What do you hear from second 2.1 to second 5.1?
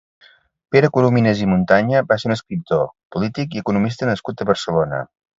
va ser un escriptor, polític i economista nascut a Barcelona.